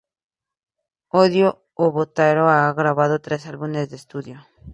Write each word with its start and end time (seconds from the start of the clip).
Odio 1.23 1.47
a 1.83 1.85
Botero 1.95 2.45
ha 2.55 2.73
grabado 2.79 3.21
tres 3.25 3.41
álbumes 3.51 3.91
de 3.91 3.97
estudio. 4.01 4.37